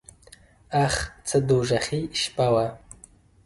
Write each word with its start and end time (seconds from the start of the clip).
اخ 0.83 0.95
څه 1.27 1.37
دوږخي 1.47 2.01
شپه 2.21 2.47
وه. 2.53 2.65